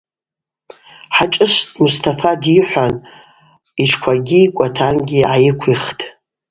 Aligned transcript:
Хӏашӏышвт 1.15 1.71
Мстафа 1.83 2.31
дйыхӏван 2.41 2.93
йтшквагьи 3.83 4.39
йкӏватангьи 4.45 5.19
гӏайыквихтӏ. 5.27 6.01